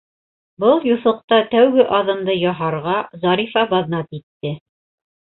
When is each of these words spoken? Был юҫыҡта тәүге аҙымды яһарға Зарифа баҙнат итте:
Был 0.63 0.79
юҫыҡта 0.89 1.39
тәүге 1.53 1.87
аҙымды 1.99 2.39
яһарға 2.49 2.99
Зарифа 3.29 3.67
баҙнат 3.77 4.23
итте: 4.23 4.61